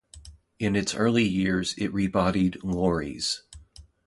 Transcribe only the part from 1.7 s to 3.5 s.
it rebodied lorries.